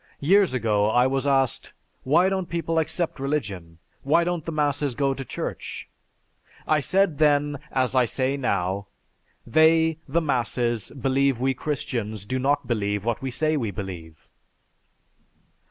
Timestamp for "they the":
9.45-10.19